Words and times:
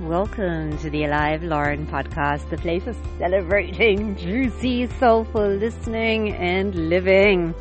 Welcome 0.00 0.78
to 0.78 0.88
the 0.88 1.04
Alive 1.04 1.42
Lauren 1.42 1.86
podcast, 1.86 2.48
the 2.48 2.56
place 2.56 2.86
of 2.86 2.96
celebrating 3.18 4.16
juicy, 4.16 4.86
soulful 4.98 5.46
listening 5.46 6.32
and 6.32 6.88
living. 6.88 7.54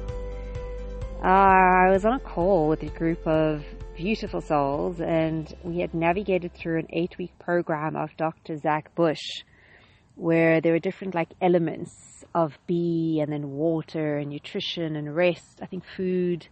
Uh, 1.22 1.28
I 1.28 1.90
was 1.90 2.06
on 2.06 2.14
a 2.14 2.20
call 2.20 2.70
with 2.70 2.82
a 2.82 2.88
group 2.88 3.28
of 3.28 3.66
beautiful 3.98 4.40
souls 4.40 5.02
and 5.02 5.54
we 5.64 5.80
had 5.80 5.94
navigated 5.94 6.54
through 6.54 6.80
an 6.80 6.88
eight 6.92 7.18
week 7.18 7.38
program 7.40 7.98
of 7.98 8.16
Dr. 8.16 8.56
Zach 8.56 8.96
Bush 8.96 9.44
where 10.16 10.62
there 10.62 10.72
were 10.72 10.80
different 10.80 11.14
like 11.14 11.34
elements 11.42 12.24
of 12.34 12.58
B 12.68 13.20
and 13.22 13.34
then 13.34 13.52
water 13.52 14.18
and 14.18 14.30
nutrition 14.30 14.96
and 14.96 15.14
rest, 15.14 15.60
I 15.62 15.66
think 15.66 15.84
food. 15.84 16.48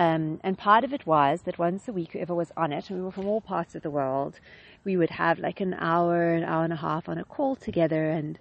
Um, 0.00 0.40
and 0.42 0.56
part 0.56 0.84
of 0.84 0.94
it 0.94 1.06
was 1.06 1.42
that 1.42 1.58
once 1.58 1.86
a 1.86 1.92
week, 1.92 2.12
whoever 2.12 2.34
was 2.34 2.50
on 2.56 2.72
it, 2.72 2.88
and 2.88 2.98
we 2.98 3.04
were 3.04 3.10
from 3.10 3.26
all 3.26 3.42
parts 3.42 3.74
of 3.74 3.82
the 3.82 3.90
world, 3.90 4.40
we 4.84 4.96
would 4.96 5.10
have 5.10 5.38
like 5.38 5.60
an 5.60 5.74
hour, 5.74 6.32
an 6.34 6.44
hour 6.44 6.64
and 6.64 6.72
a 6.72 6.76
half 6.76 7.08
on 7.08 7.18
a 7.18 7.24
call 7.24 7.56
together. 7.56 8.10
And 8.10 8.38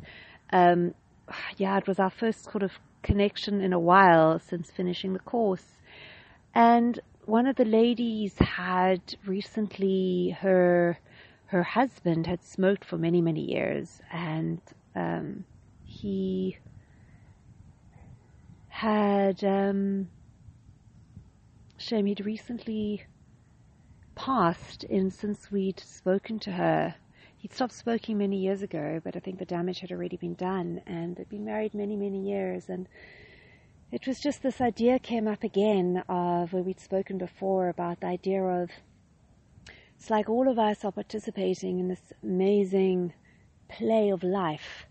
um, 0.52 0.94
yeah, 1.58 1.78
it 1.78 1.88
was 1.88 2.00
our 2.00 2.10
first 2.10 2.46
sort 2.46 2.64
of 2.64 2.72
connection 3.04 3.62
in 3.62 3.74
a 3.74 3.80
while 3.80 4.40
since 4.40 4.72
finishing 4.72 5.14
the 5.14 5.20
course. 5.20 5.80
And 6.54 7.00
one 7.26 7.46
of 7.46 7.56
the 7.56 7.66
ladies 7.66 8.34
had 8.40 9.02
recently 9.26 10.36
her 10.42 10.98
her 11.46 11.64
husband 11.64 12.28
had 12.28 12.44
smoked 12.44 12.86
for 12.86 12.98
many 12.98 13.22
many 13.22 13.42
years, 13.42 14.02
and 14.12 14.62
um, 14.96 15.46
he 15.84 16.58
had 18.68 19.44
um, 19.44 20.10
shame 21.78 22.06
he'd 22.06 22.26
recently 22.26 23.04
passed 24.20 24.84
in 24.84 25.10
since 25.10 25.50
we'd 25.50 25.80
spoken 25.80 26.38
to 26.40 26.52
her. 26.52 26.94
He'd 27.38 27.54
stopped 27.54 27.72
smoking 27.72 28.18
many 28.18 28.36
years 28.36 28.62
ago, 28.62 29.00
but 29.02 29.16
I 29.16 29.20
think 29.20 29.40
the 29.40 29.46
damage 29.46 29.80
had 29.80 29.94
already 29.94 30.18
been 30.18 30.34
done, 30.34 30.82
and 30.86 31.16
they'd 31.16 31.30
been 31.30 31.46
married 31.46 31.74
many, 31.74 31.96
many 31.96 32.20
years. 32.20 32.68
And 32.68 32.90
it 33.94 34.06
was 34.06 34.20
just 34.20 34.44
this 34.44 34.60
idea 34.60 35.00
came 35.00 35.26
up 35.26 35.42
again 35.42 36.04
of 36.10 36.52
where 36.52 36.62
we'd 36.64 36.82
spoken 36.82 37.18
before 37.18 37.70
about 37.70 38.02
the 38.02 38.08
idea 38.08 38.44
of 38.44 38.70
it's 39.96 40.10
like 40.10 40.28
all 40.28 40.50
of 40.50 40.60
us 40.60 40.84
are 40.84 40.92
participating 40.92 41.80
in 41.80 41.88
this 41.88 42.12
amazing 42.22 43.14
play 43.70 44.10
of 44.10 44.22
life. 44.22 44.86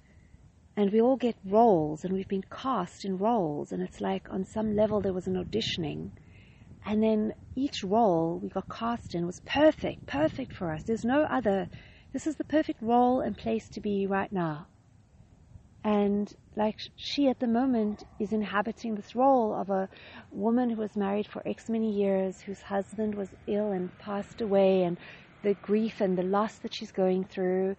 And 0.75 0.91
we 0.91 1.03
all 1.03 1.17
get 1.17 1.37
roles, 1.45 2.03
and 2.03 2.15
we've 2.15 2.29
been 2.29 2.45
cast 2.51 3.05
in 3.05 3.19
roles, 3.19 3.73
and 3.73 3.83
it's 3.83 4.01
like 4.01 4.27
on 4.31 4.47
some 4.47 4.75
level 4.75 5.03
there 5.03 5.13
was 5.13 5.27
an 5.27 5.35
auditioning 5.35 6.13
and 6.84 7.03
then 7.03 7.34
each 7.55 7.83
role 7.83 8.39
we 8.43 8.48
got 8.48 8.69
cast 8.69 9.15
in 9.15 9.27
was 9.27 9.41
perfect, 9.47 10.07
perfect 10.07 10.53
for 10.53 10.73
us. 10.73 10.85
There's 10.85 11.05
no 11.05 11.25
other. 11.25 11.69
This 12.12 12.27
is 12.27 12.37
the 12.37 12.45
perfect 12.45 12.81
role 12.83 13.20
and 13.20 13.37
place 13.37 13.69
to 13.70 13.81
be 13.81 14.07
right 14.07 14.33
now. 14.33 14.67
And 15.85 16.33
like 16.57 16.79
she 16.97 17.29
at 17.29 17.41
the 17.41 17.47
moment 17.47 18.05
is 18.19 18.33
inhabiting 18.33 18.95
this 18.95 19.15
role 19.15 19.55
of 19.55 19.70
a 19.70 19.89
woman 20.31 20.70
who 20.70 20.81
was 20.81 20.97
married 20.97 21.27
for 21.27 21.47
X 21.47 21.69
many 21.69 21.91
years, 21.91 22.41
whose 22.41 22.62
husband 22.62 23.15
was 23.15 23.29
ill 23.47 23.70
and 23.70 23.97
passed 23.98 24.41
away, 24.41 24.83
and 24.83 24.98
the 25.42 25.55
grief 25.55 26.01
and 26.01 26.19
the 26.19 26.23
loss 26.23 26.59
that 26.59 26.75
she's 26.75 26.92
going 26.92 27.25
through. 27.25 27.77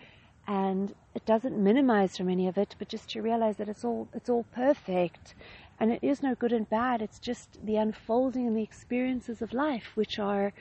And 0.47 0.93
it 1.13 1.25
doesn't 1.25 1.61
minimize 1.61 2.17
from 2.17 2.29
any 2.29 2.47
of 2.47 2.57
it, 2.57 2.75
but 2.79 2.89
just 2.89 3.09
to 3.11 3.21
realize 3.21 3.57
that 3.57 3.69
it's 3.69 3.83
all 3.83 4.07
it's 4.13 4.29
all 4.29 4.45
perfect 4.51 5.35
and 5.79 5.91
it 5.91 6.03
is 6.03 6.21
no 6.21 6.35
good 6.35 6.51
and 6.51 6.69
bad, 6.69 7.01
it's 7.01 7.19
just 7.19 7.57
the 7.63 7.77
unfolding 7.77 8.45
and 8.47 8.55
the 8.55 8.63
experiences 8.63 9.41
of 9.41 9.53
life, 9.53 9.91
which 9.95 10.19
are 10.19 10.53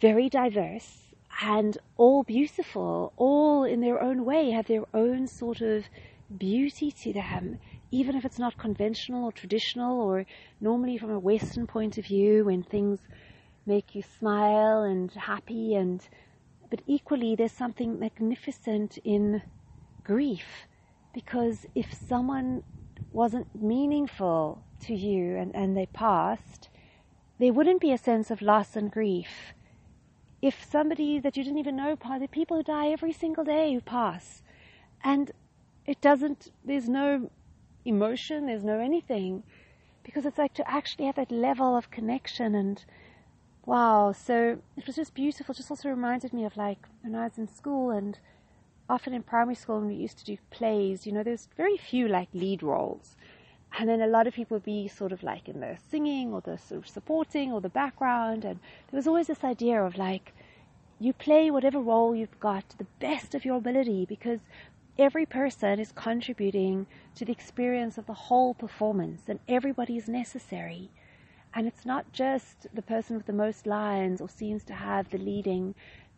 very 0.00 0.28
diverse 0.28 1.12
and 1.42 1.78
all 1.96 2.22
beautiful, 2.22 3.12
all 3.16 3.64
in 3.64 3.80
their 3.80 4.00
own 4.00 4.24
way, 4.24 4.50
have 4.50 4.66
their 4.66 4.84
own 4.94 5.26
sort 5.26 5.60
of 5.60 5.84
beauty 6.38 6.90
to 7.02 7.12
them, 7.12 7.58
even 7.90 8.16
if 8.16 8.24
it's 8.24 8.38
not 8.38 8.56
conventional 8.56 9.24
or 9.24 9.32
traditional 9.32 10.00
or 10.00 10.24
normally 10.60 10.98
from 10.98 11.10
a 11.10 11.18
Western 11.18 11.66
point 11.66 11.98
of 11.98 12.06
view 12.06 12.44
when 12.44 12.62
things 12.62 13.00
make 13.66 13.94
you 13.94 14.02
smile 14.02 14.82
and 14.82 15.12
happy 15.12 15.74
and 15.74 16.08
but 16.70 16.80
equally 16.86 17.36
there's 17.36 17.52
something 17.52 17.98
magnificent 17.98 18.98
in 19.04 19.42
grief. 20.04 20.66
Because 21.12 21.66
if 21.74 21.92
someone 21.92 22.62
wasn't 23.12 23.60
meaningful 23.60 24.64
to 24.80 24.94
you 24.94 25.36
and, 25.36 25.54
and 25.54 25.76
they 25.76 25.86
passed, 25.86 26.68
there 27.38 27.52
wouldn't 27.52 27.80
be 27.80 27.92
a 27.92 27.98
sense 27.98 28.30
of 28.30 28.42
loss 28.42 28.76
and 28.76 28.90
grief. 28.90 29.54
If 30.40 30.64
somebody 30.68 31.18
that 31.20 31.36
you 31.36 31.44
didn't 31.44 31.58
even 31.58 31.76
know, 31.76 31.96
passed 31.96 32.20
the 32.20 32.28
people 32.28 32.56
who 32.56 32.62
die 32.62 32.88
every 32.88 33.12
single 33.12 33.44
day 33.44 33.72
who 33.72 33.80
pass, 33.80 34.42
and 35.04 35.30
it 35.86 36.00
doesn't, 36.00 36.50
there's 36.64 36.88
no 36.88 37.30
emotion, 37.84 38.46
there's 38.46 38.64
no 38.64 38.78
anything, 38.78 39.42
because 40.04 40.26
it's 40.26 40.38
like 40.38 40.54
to 40.54 40.70
actually 40.70 41.06
have 41.06 41.16
that 41.16 41.30
level 41.30 41.76
of 41.76 41.90
connection 41.90 42.54
and 42.54 42.84
wow. 43.64 44.12
So 44.12 44.58
it 44.76 44.86
was 44.86 44.96
just 44.96 45.14
beautiful. 45.14 45.54
Just 45.54 45.70
also 45.70 45.88
reminded 45.88 46.32
me 46.32 46.44
of 46.44 46.56
like 46.56 46.86
when 47.02 47.14
I 47.14 47.24
was 47.24 47.38
in 47.38 47.48
school 47.48 47.90
and 47.90 48.18
often 48.92 49.14
in 49.14 49.22
primary 49.22 49.54
school 49.54 49.78
when 49.78 49.88
we 49.88 49.94
used 49.94 50.18
to 50.18 50.24
do 50.24 50.36
plays, 50.50 51.06
you 51.06 51.12
know, 51.12 51.22
there's 51.22 51.48
very 51.56 51.78
few 51.78 52.06
like 52.06 52.28
lead 52.34 52.62
roles. 52.62 53.16
And 53.78 53.88
then 53.88 54.02
a 54.02 54.06
lot 54.06 54.26
of 54.26 54.34
people 54.34 54.56
would 54.56 54.64
be 54.64 54.86
sort 54.86 55.12
of 55.12 55.22
like 55.22 55.48
in 55.48 55.60
the 55.60 55.78
singing 55.90 56.34
or 56.34 56.42
the 56.42 56.58
sort 56.58 56.82
of 56.82 56.88
supporting 56.88 57.50
or 57.52 57.62
the 57.62 57.70
background. 57.70 58.44
And 58.44 58.60
there 58.90 58.98
was 58.98 59.06
always 59.06 59.28
this 59.28 59.44
idea 59.44 59.82
of 59.82 59.96
like, 59.96 60.34
you 61.00 61.14
play 61.14 61.50
whatever 61.50 61.80
role 61.80 62.14
you've 62.14 62.38
got 62.38 62.68
to 62.68 62.76
the 62.76 62.92
best 63.00 63.34
of 63.34 63.46
your 63.46 63.56
ability 63.56 64.04
because 64.04 64.40
every 64.98 65.24
person 65.24 65.80
is 65.80 65.90
contributing 65.92 66.86
to 67.14 67.24
the 67.24 67.32
experience 67.32 67.96
of 67.96 68.04
the 68.04 68.20
whole 68.28 68.52
performance 68.52 69.22
and 69.26 69.40
everybody 69.48 69.96
is 69.96 70.06
necessary. 70.06 70.90
And 71.54 71.66
it's 71.66 71.86
not 71.86 72.12
just 72.12 72.66
the 72.74 72.82
person 72.82 73.16
with 73.16 73.24
the 73.24 73.32
most 73.32 73.66
lines 73.66 74.20
or 74.20 74.28
seems 74.28 74.64
to 74.64 74.74
have 74.74 75.08
the 75.08 75.18
leading. 75.18 75.74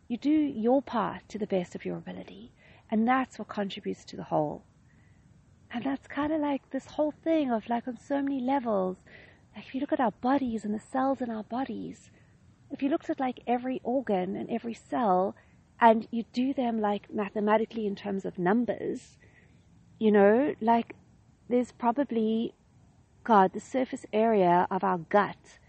You 0.09 0.17
do 0.17 0.29
your 0.29 0.81
part 0.81 1.21
to 1.29 1.39
the 1.39 1.47
best 1.47 1.73
of 1.73 1.85
your 1.85 1.95
ability. 1.95 2.51
And 2.89 3.07
that's 3.07 3.39
what 3.39 3.47
contributes 3.47 4.05
to 4.05 4.15
the 4.15 4.23
whole. 4.23 4.63
And 5.71 5.83
that's 5.83 6.07
kind 6.07 6.31
of 6.31 6.39
like 6.39 6.69
this 6.69 6.85
whole 6.85 7.11
thing 7.11 7.51
of 7.51 7.67
like 7.67 7.87
on 7.87 7.97
so 7.97 8.21
many 8.21 8.39
levels. 8.39 8.97
Like 9.55 9.67
if 9.67 9.75
you 9.75 9.81
look 9.81 9.93
at 9.93 9.99
our 9.99 10.11
bodies 10.11 10.63
and 10.63 10.73
the 10.73 10.79
cells 10.79 11.21
in 11.21 11.29
our 11.29 11.43
bodies, 11.43 12.11
if 12.71 12.81
you 12.81 12.89
looked 12.89 13.09
at 13.09 13.19
like 13.19 13.41
every 13.47 13.81
organ 13.83 14.35
and 14.35 14.49
every 14.49 14.73
cell 14.73 15.35
and 15.79 16.07
you 16.11 16.23
do 16.31 16.53
them 16.53 16.79
like 16.79 17.13
mathematically 17.13 17.85
in 17.85 17.95
terms 17.95 18.25
of 18.25 18.39
numbers, 18.39 19.17
you 19.99 20.11
know, 20.11 20.55
like 20.61 20.95
there's 21.49 21.71
probably, 21.71 22.53
God, 23.23 23.53
the 23.53 23.59
surface 23.59 24.05
area 24.13 24.67
of 24.71 24.83
our 24.83 24.97
gut, 24.97 25.59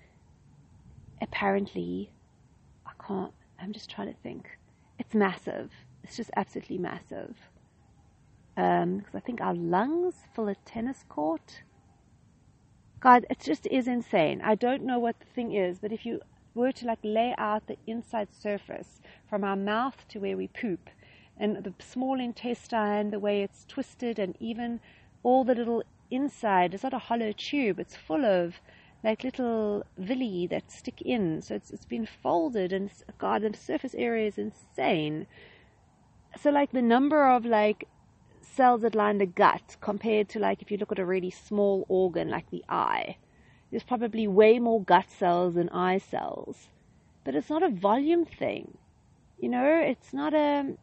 apparently, 1.21 2.13
I 2.87 2.93
can't, 3.07 3.33
I'm 3.61 3.73
just 3.73 3.91
trying 3.91 4.13
to 4.13 4.21
think. 4.23 4.59
It's 4.99 5.15
massive. 5.15 5.71
It's 6.07 6.17
just 6.17 6.31
absolutely 6.37 6.79
massive. 6.79 7.35
Because 8.55 8.85
um, 8.85 9.05
I 9.13 9.19
think 9.19 9.41
our 9.41 9.55
lungs 9.55 10.15
fill 10.33 10.47
a 10.47 10.55
tennis 10.55 11.05
court. 11.09 11.63
God, 13.01 13.27
it 13.29 13.41
just 13.41 13.67
is 13.67 13.89
insane. 13.89 14.41
I 14.41 14.55
don't 14.55 14.85
know 14.85 15.01
what 15.01 15.19
the 15.19 15.27
thing 15.27 15.53
is, 15.53 15.81
but 15.81 15.91
if 15.91 16.07
you 16.07 16.21
were 16.55 16.71
to 16.71 16.87
like 16.87 17.01
lay 17.03 17.35
out 17.39 17.67
the 17.67 17.77
inside 17.89 18.29
surface 18.33 19.01
from 19.29 19.43
our 19.43 19.57
mouth 19.57 20.07
to 20.11 20.21
where 20.21 20.37
we 20.37 20.47
poop, 20.47 20.91
and 21.37 21.65
the 21.65 21.75
small 21.81 22.21
intestine, 22.21 23.11
the 23.11 23.19
way 23.19 23.43
it's 23.43 23.65
twisted, 23.65 24.21
and 24.21 24.37
even 24.39 24.79
all 25.25 25.43
the 25.43 25.57
little 25.57 25.83
inside, 26.09 26.73
it's 26.73 26.85
not 26.85 26.95
a 26.95 26.99
hollow 26.99 27.33
tube, 27.33 27.81
it's 27.81 27.97
full 27.97 28.25
of 28.25 28.61
like 29.03 29.25
little 29.25 29.85
villi 29.99 30.47
that 30.47 30.71
stick 30.71 31.03
in. 31.03 31.43
So 31.43 31.57
it's, 31.57 31.73
it's 31.73 31.85
been 31.85 32.07
folded, 32.07 32.73
and 32.73 32.91
God, 33.19 33.43
the 33.43 33.57
surface 33.57 33.95
area 33.97 34.29
is 34.29 34.39
insane 34.39 35.27
so 36.37 36.51
like 36.51 36.73
the 36.73 36.83
number 36.83 37.29
of 37.29 37.45
like 37.45 37.89
cells 38.43 38.83
that 38.83 38.95
line 38.95 39.19
the 39.19 39.27
gut 39.27 39.77
compared 39.81 40.29
to 40.31 40.39
like 40.39 40.63
if 40.63 40.71
you 40.71 40.79
look 40.79 40.93
at 40.93 40.99
a 40.99 41.05
really 41.05 41.31
small 41.31 41.85
organ 41.89 42.31
like 42.31 42.51
the 42.51 42.65
eye, 42.69 43.17
there's 43.71 43.83
probably 43.83 44.27
way 44.27 44.59
more 44.59 44.83
gut 44.83 45.11
cells 45.11 45.55
than 45.55 45.69
eye 45.71 45.99
cells. 45.99 46.69
But 47.25 47.35
it's 47.35 47.51
not 47.51 47.63
a 47.63 47.69
volume 47.69 48.25
thing. 48.25 48.79
You 49.39 49.49
know, 49.49 49.67
it's 49.67 50.13
not 50.13 50.33
a 50.35 50.75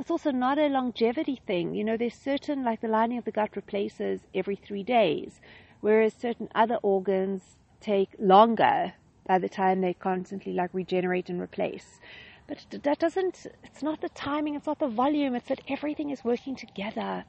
it's 0.00 0.10
also 0.10 0.30
not 0.32 0.58
a 0.58 0.68
longevity 0.68 1.40
thing. 1.46 1.74
You 1.74 1.84
know, 1.84 1.96
there's 1.96 2.14
certain 2.14 2.64
like 2.64 2.80
the 2.80 2.88
lining 2.88 3.18
of 3.18 3.24
the 3.24 3.30
gut 3.32 3.54
replaces 3.54 4.20
every 4.34 4.56
three 4.56 4.82
days, 4.82 5.40
whereas 5.80 6.14
certain 6.14 6.48
other 6.54 6.78
organs 6.82 7.56
take 7.80 8.10
longer 8.18 8.94
by 9.26 9.38
the 9.38 9.48
time 9.48 9.80
they 9.80 9.94
constantly 9.94 10.52
like 10.52 10.70
regenerate 10.72 11.28
and 11.28 11.40
replace. 11.40 12.00
But 12.46 12.66
that 12.82 12.98
doesn't, 12.98 13.46
it's 13.62 13.82
not 13.82 14.00
the 14.00 14.10
timing, 14.10 14.54
it's 14.54 14.66
not 14.66 14.78
the 14.78 14.88
volume, 14.88 15.34
it's 15.34 15.48
that 15.48 15.62
everything 15.68 16.10
is 16.10 16.24
working 16.24 16.56
together. 16.56 17.24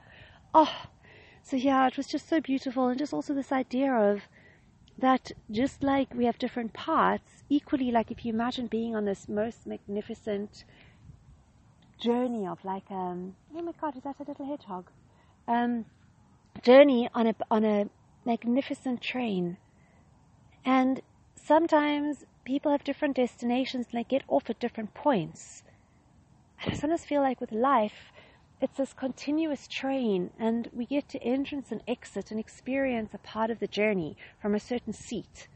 Oh, 0.53 0.87
so 1.41 1.55
yeah, 1.55 1.87
it 1.87 1.97
was 1.97 2.07
just 2.07 2.27
so 2.27 2.41
beautiful. 2.41 2.87
And 2.87 2.99
just 2.99 3.13
also 3.13 3.33
this 3.33 3.51
idea 3.51 3.93
of 3.93 4.23
that 4.97 5.31
just 5.51 5.83
like 5.83 6.13
we 6.13 6.25
have 6.25 6.37
different 6.37 6.73
parts, 6.73 7.43
equally 7.49 7.91
like 7.91 8.11
if 8.11 8.25
you 8.25 8.33
imagine 8.33 8.67
being 8.67 8.95
on 8.95 9.05
this 9.05 9.27
most 9.29 9.65
magnificent 9.65 10.65
journey 11.99 12.45
of 12.45 12.63
like 12.65 12.89
um 12.91 13.35
oh 13.55 13.61
my 13.61 13.71
god 13.79 13.95
is 13.95 14.03
that 14.03 14.15
a 14.19 14.23
little 14.23 14.45
hedgehog 14.45 14.89
um 15.47 15.85
journey 16.61 17.09
on 17.13 17.27
a 17.27 17.35
on 17.49 17.63
a 17.63 17.87
magnificent 18.25 19.01
train 19.01 19.57
and 20.65 21.01
sometimes 21.35 22.25
people 22.45 22.71
have 22.71 22.83
different 22.83 23.15
destinations 23.15 23.87
and 23.91 23.99
they 23.99 24.03
get 24.03 24.23
off 24.27 24.49
at 24.49 24.59
different 24.59 24.93
points 24.93 25.63
and 26.61 26.73
I 26.73 26.77
sometimes 26.77 27.05
feel 27.05 27.21
like 27.21 27.41
with 27.41 27.51
life 27.51 28.11
it's 28.61 28.77
this 28.77 28.93
continuous 28.93 29.67
train 29.67 30.31
and 30.39 30.69
we 30.73 30.85
get 30.85 31.09
to 31.09 31.21
entrance 31.21 31.71
and 31.71 31.81
exit 31.87 32.31
and 32.31 32.39
experience 32.39 33.13
a 33.13 33.17
part 33.17 33.49
of 33.49 33.59
the 33.59 33.67
journey 33.67 34.15
from 34.41 34.55
a 34.55 34.59
certain 34.59 34.93
seat 34.93 35.47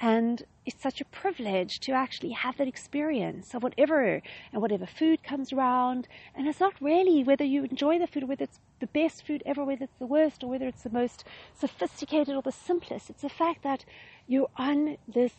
and 0.00 0.44
it's 0.64 0.82
such 0.82 1.00
a 1.00 1.04
privilege 1.06 1.80
to 1.80 1.92
actually 1.92 2.30
have 2.30 2.56
that 2.58 2.68
experience 2.68 3.54
of 3.54 3.62
whatever 3.62 4.22
and 4.52 4.62
whatever 4.62 4.86
food 4.86 5.24
comes 5.24 5.52
around. 5.52 6.06
And 6.36 6.46
it's 6.46 6.60
not 6.60 6.74
really 6.80 7.24
whether 7.24 7.44
you 7.44 7.64
enjoy 7.64 7.98
the 7.98 8.06
food, 8.06 8.28
whether 8.28 8.44
it's 8.44 8.60
the 8.78 8.86
best 8.86 9.26
food 9.26 9.42
ever, 9.44 9.64
whether 9.64 9.84
it's 9.84 9.98
the 9.98 10.06
worst, 10.06 10.44
or 10.44 10.50
whether 10.50 10.68
it's 10.68 10.82
the 10.82 10.90
most 10.90 11.24
sophisticated 11.58 12.36
or 12.36 12.42
the 12.42 12.52
simplest. 12.52 13.10
It's 13.10 13.22
the 13.22 13.28
fact 13.28 13.62
that 13.64 13.84
you're 14.28 14.50
on 14.56 14.98
this 15.08 15.32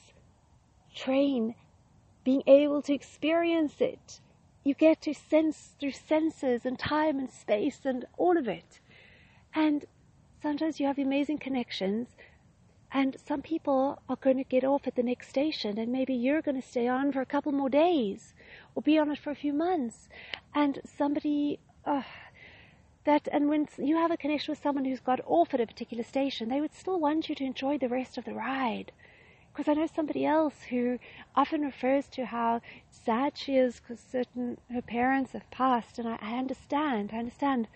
train 1.04 1.56
being 2.24 2.44
able 2.46 2.82
to 2.84 2.94
experience 2.94 3.76
it. 3.80 4.20
You 4.64 4.74
get 4.74 5.02
to 5.04 5.14
sense 5.14 5.76
through 5.80 5.94
senses 6.12 6.66
and 6.66 6.78
time 6.78 7.18
and 7.20 7.32
space 7.32 7.80
and 7.86 8.06
all 8.18 8.38
of 8.38 8.48
it. 8.48 8.80
And 9.54 9.86
sometimes 10.42 10.80
you 10.80 10.86
have 10.88 11.00
amazing 11.00 11.40
connections 11.40 12.08
and 12.92 13.16
some 13.24 13.42
people 13.42 14.02
are 14.10 14.16
going 14.16 14.38
to 14.38 14.44
get 14.44 14.64
off 14.64 14.88
at 14.88 14.96
the 14.96 15.04
next 15.04 15.30
station, 15.30 15.78
and 15.78 15.92
maybe 15.92 16.16
you're 16.16 16.42
going 16.42 16.60
to 16.60 16.68
stay 16.68 16.88
on 16.88 17.12
for 17.12 17.22
a 17.22 17.26
couple 17.26 17.52
more 17.52 17.70
days 17.70 18.34
or 18.74 18.82
be 18.82 18.98
on 18.98 19.12
it 19.12 19.20
for 19.20 19.30
a 19.30 19.36
few 19.36 19.54
months. 19.54 20.10
And 20.56 20.82
somebody, 20.98 21.60
that, 21.86 23.28
and 23.32 23.48
when 23.48 23.68
you 23.78 23.96
have 23.96 24.10
a 24.10 24.18
connection 24.18 24.52
with 24.52 24.64
someone 24.64 24.86
who's 24.86 25.00
got 25.00 25.20
off 25.28 25.54
at 25.54 25.62
a 25.62 25.68
particular 25.68 26.04
station, 26.04 26.50
they 26.50 26.62
would 26.62 26.74
still 26.74 27.00
want 27.00 27.30
you 27.30 27.36
to 27.36 27.44
enjoy 27.44 27.78
the 27.78 27.90
rest 27.90 28.18
of 28.18 28.26
the 28.26 28.34
ride. 28.34 28.92
Because 29.60 29.78
I 29.78 29.82
know 29.82 29.88
somebody 29.94 30.26
else 30.26 30.64
who 30.70 31.00
often 31.36 31.64
refers 31.64 32.08
to 32.12 32.28
how 32.28 32.62
sad 32.90 33.38
she 33.38 33.58
is 33.58 33.82
because 33.82 34.00
certain 34.00 34.58
her 34.72 34.82
parents 34.82 35.34
have 35.34 35.52
passed, 35.52 36.00
and 36.00 36.08
I, 36.08 36.18
I 36.22 36.38
understand. 36.38 37.10
I 37.12 37.18
understand. 37.18 37.68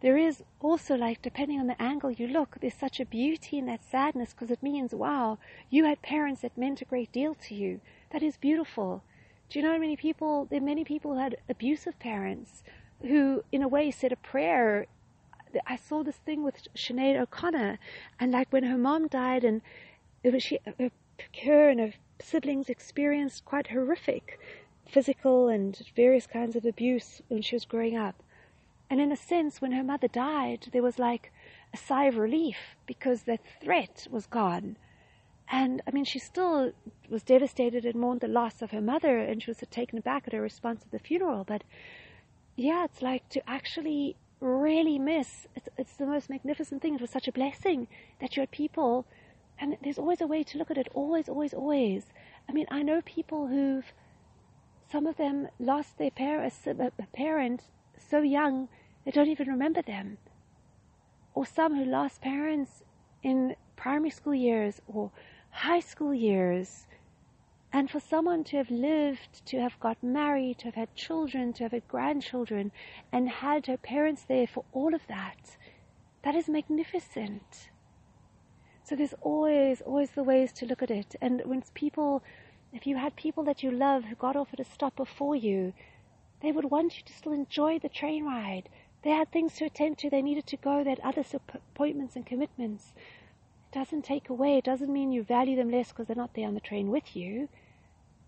There 0.00 0.16
is 0.16 0.42
also 0.60 0.96
like 0.96 1.20
depending 1.20 1.60
on 1.60 1.66
the 1.66 1.80
angle 1.80 2.10
you 2.10 2.26
look 2.26 2.56
there's 2.58 2.72
such 2.72 3.00
a 3.00 3.04
beauty 3.04 3.58
in 3.58 3.66
that 3.66 3.84
sadness 3.84 4.32
because 4.32 4.50
it 4.50 4.62
means 4.62 4.94
wow 4.94 5.38
you 5.68 5.84
had 5.84 6.00
parents 6.00 6.40
that 6.40 6.56
meant 6.56 6.80
a 6.80 6.86
great 6.86 7.12
deal 7.12 7.34
to 7.34 7.54
you. 7.54 7.82
That 8.08 8.22
is 8.22 8.38
beautiful. 8.38 9.02
Do 9.50 9.58
you 9.58 9.62
know 9.62 9.72
how 9.72 9.78
many 9.78 9.96
people 9.96 10.46
there 10.46 10.62
are 10.62 10.64
many 10.64 10.84
people 10.84 11.12
who 11.12 11.18
had 11.18 11.36
abusive 11.50 11.98
parents 11.98 12.64
who 13.02 13.44
in 13.52 13.62
a 13.62 13.68
way 13.68 13.90
said 13.90 14.12
a 14.12 14.16
prayer. 14.16 14.86
I 15.66 15.76
saw 15.76 16.02
this 16.02 16.16
thing 16.16 16.42
with 16.42 16.66
Sinead 16.74 17.20
O'Connor 17.20 17.78
and 18.18 18.32
like 18.32 18.50
when 18.50 18.64
her 18.64 18.78
mom 18.78 19.06
died 19.06 19.44
and 19.44 19.60
it 20.24 20.32
was 20.32 20.42
she 20.42 20.58
her 21.44 21.68
and 21.68 21.78
her 21.78 21.92
siblings 22.20 22.68
experienced 22.68 23.44
quite 23.44 23.68
horrific 23.68 24.40
physical 24.88 25.48
and 25.48 25.80
various 25.94 26.26
kinds 26.26 26.56
of 26.56 26.64
abuse 26.64 27.22
when 27.28 27.42
she 27.42 27.54
was 27.54 27.64
growing 27.64 27.96
up 27.96 28.16
and 28.90 29.00
in 29.00 29.10
a 29.10 29.16
sense, 29.16 29.60
when 29.60 29.72
her 29.72 29.82
mother 29.82 30.08
died, 30.08 30.68
there 30.72 30.82
was 30.82 30.98
like 30.98 31.32
a 31.72 31.76
sigh 31.76 32.04
of 32.04 32.16
relief 32.16 32.76
because 32.86 33.22
the 33.22 33.38
threat 33.60 34.06
was 34.10 34.26
gone. 34.26 34.76
And 35.48 35.82
I 35.86 35.90
mean, 35.90 36.04
she 36.04 36.18
still 36.18 36.72
was 37.08 37.22
devastated 37.22 37.84
and 37.84 37.96
mourned 37.96 38.20
the 38.20 38.28
loss 38.28 38.62
of 38.62 38.70
her 38.70 38.80
mother, 38.80 39.18
and 39.18 39.42
she 39.42 39.50
was 39.50 39.58
taken 39.70 39.98
aback 39.98 40.24
at 40.26 40.32
her 40.32 40.40
response 40.40 40.82
at 40.82 40.90
the 40.90 40.98
funeral. 40.98 41.44
But 41.44 41.64
yeah, 42.56 42.84
it's 42.84 43.02
like 43.02 43.28
to 43.30 43.50
actually 43.50 44.16
really 44.40 44.98
miss. 44.98 45.46
It's, 45.56 45.68
it's 45.76 45.96
the 45.96 46.06
most 46.06 46.30
magnificent 46.30 46.82
thing. 46.82 46.94
It 46.94 47.00
was 47.00 47.10
such 47.10 47.28
a 47.28 47.32
blessing 47.32 47.88
that 48.20 48.36
you 48.36 48.40
had 48.42 48.50
people, 48.50 49.06
and 49.64 49.78
there's 49.82 49.98
always 49.98 50.20
a 50.20 50.26
way 50.26 50.42
to 50.44 50.58
look 50.58 50.70
at 50.70 50.76
it. 50.76 50.88
Always, 50.92 51.26
always, 51.26 51.54
always. 51.54 52.12
I 52.46 52.52
mean, 52.52 52.66
I 52.70 52.82
know 52.82 53.00
people 53.00 53.46
who've, 53.46 53.94
some 54.92 55.06
of 55.06 55.16
them 55.16 55.48
lost 55.58 55.96
their 55.96 56.10
par- 56.10 56.44
a 56.44 56.90
parent 57.14 57.62
so 57.96 58.20
young 58.20 58.68
they 59.04 59.10
don't 59.10 59.28
even 59.28 59.48
remember 59.48 59.80
them. 59.80 60.18
Or 61.32 61.46
some 61.46 61.76
who 61.76 61.84
lost 61.86 62.20
parents 62.20 62.82
in 63.22 63.56
primary 63.74 64.10
school 64.10 64.34
years 64.34 64.82
or 64.86 65.10
high 65.48 65.80
school 65.80 66.12
years. 66.12 66.86
And 67.72 67.90
for 67.90 68.00
someone 68.00 68.44
to 68.44 68.58
have 68.58 68.70
lived, 68.70 69.46
to 69.46 69.60
have 69.62 69.80
got 69.80 70.02
married, 70.02 70.58
to 70.58 70.66
have 70.66 70.74
had 70.74 70.94
children, 70.94 71.54
to 71.54 71.62
have 71.62 71.72
had 71.72 71.88
grandchildren, 71.88 72.70
and 73.10 73.30
had 73.30 73.66
her 73.66 73.78
parents 73.78 74.24
there 74.24 74.46
for 74.46 74.66
all 74.74 74.94
of 74.94 75.06
that, 75.06 75.56
that 76.22 76.34
is 76.34 76.50
magnificent. 76.50 77.70
So 78.84 78.94
there's 78.94 79.14
always, 79.22 79.80
always 79.80 80.10
the 80.10 80.22
ways 80.22 80.52
to 80.52 80.66
look 80.66 80.82
at 80.82 80.90
it. 80.90 81.16
And 81.22 81.40
when 81.46 81.62
people, 81.72 82.22
if 82.72 82.86
you 82.86 82.96
had 82.98 83.16
people 83.16 83.42
that 83.44 83.62
you 83.62 83.70
love 83.70 84.04
who 84.04 84.14
got 84.14 84.36
off 84.36 84.52
at 84.52 84.60
a 84.60 84.64
stop 84.64 84.94
before 84.94 85.34
you, 85.34 85.72
they 86.42 86.52
would 86.52 86.66
want 86.66 86.98
you 86.98 87.02
to 87.06 87.12
still 87.14 87.32
enjoy 87.32 87.78
the 87.78 87.88
train 87.88 88.26
ride. 88.26 88.68
They 89.02 89.10
had 89.10 89.32
things 89.32 89.54
to 89.54 89.64
attend 89.64 89.96
to. 89.98 90.10
They 90.10 90.20
needed 90.20 90.46
to 90.48 90.58
go. 90.58 90.84
They 90.84 90.90
had 90.90 91.00
other 91.00 91.24
appointments 91.54 92.14
and 92.14 92.26
commitments. 92.26 92.92
It 93.72 93.78
doesn't 93.78 94.04
take 94.04 94.28
away. 94.28 94.58
It 94.58 94.64
doesn't 94.64 94.92
mean 94.92 95.12
you 95.12 95.22
value 95.22 95.56
them 95.56 95.70
less 95.70 95.88
because 95.88 96.06
they're 96.06 96.16
not 96.16 96.34
there 96.34 96.46
on 96.46 96.54
the 96.54 96.60
train 96.60 96.90
with 96.90 97.16
you. 97.16 97.48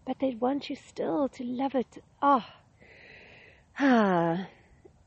But 0.07 0.21
they'd 0.21 0.41
want 0.41 0.71
you 0.71 0.77
still 0.77 1.29
to 1.29 1.45
love 1.45 1.75
it. 1.75 2.03
Oh. 2.23 2.47
Ah. 3.79 4.49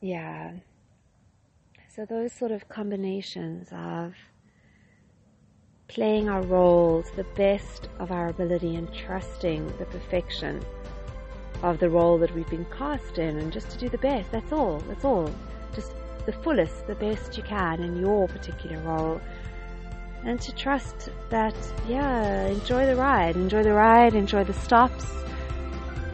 Yeah. 0.02 0.54
So 1.94 2.06
those 2.06 2.32
sort 2.32 2.52
of 2.52 2.70
combinations 2.70 3.68
of 3.74 4.14
playing 5.90 6.30
our 6.30 6.42
roles 6.44 7.10
the 7.16 7.24
best 7.36 7.90
of 8.00 8.12
our 8.12 8.30
ability 8.30 8.76
and 8.76 8.94
trusting 8.94 9.66
the 9.78 9.86
perfection 9.86 10.64
of 11.64 11.80
the 11.80 11.90
role 11.90 12.18
that 12.20 12.34
we've 12.34 12.50
been 12.50 12.66
cast 12.66 13.18
in 13.18 13.38
and 13.38 13.52
just 13.52 13.70
to 13.72 13.78
do 13.78 13.90
the 13.90 13.98
best. 13.98 14.32
That's 14.32 14.54
all. 14.54 14.80
That's 14.88 15.04
all. 15.04 15.30
Just 15.74 15.94
the 16.26 16.32
fullest, 16.32 16.88
the 16.88 16.96
best 16.96 17.36
you 17.36 17.44
can 17.44 17.82
in 17.82 18.00
your 18.00 18.28
particular 18.28 18.80
role. 18.82 19.20
And 20.24 20.40
to 20.42 20.56
trust 20.56 21.10
that, 21.30 21.56
yeah, 21.88 22.48
enjoy 22.48 22.86
the 22.86 22.96
ride, 22.96 23.36
enjoy 23.36 23.64
the 23.64 23.74
ride, 23.74 24.14
enjoy 24.14 24.44
the 24.44 24.54
stops, 24.54 25.06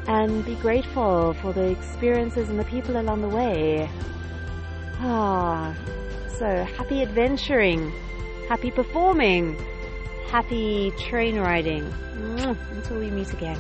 and 0.07 0.45
be 0.45 0.56
grateful 0.56 1.33
for 1.42 1.51
the 1.51 1.69
experiences 1.71 2.50
and 2.50 2.60
the 2.60 2.66
people 2.66 2.97
along 2.97 3.21
the 3.21 3.30
way. 3.30 3.90
Ah, 4.99 5.76
so 6.38 6.64
happy 6.78 7.02
adventuring, 7.02 7.92
happy 8.47 8.71
performing, 8.71 9.57
happy 10.35 10.92
train 10.99 11.39
riding. 11.39 11.89
Until 12.75 12.99
we 12.99 13.09
meet 13.09 13.31
again. 13.31 13.57